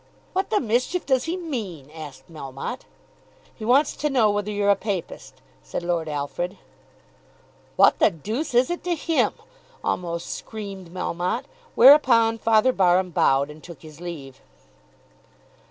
[0.33, 2.85] "What the mischief does he mean?" asked Melmotte.
[3.53, 6.57] "He wants to know whether you're a papist," said Lord Alfred.
[7.75, 9.33] "What the deuce is it to him?"
[9.83, 11.45] almost screamed Melmotte;
[11.75, 14.41] whereupon Father Barham bowed and took his leave.